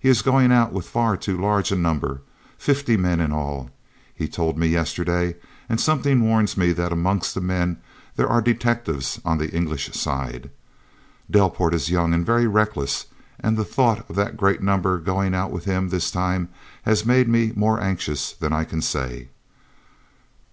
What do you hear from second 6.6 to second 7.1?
that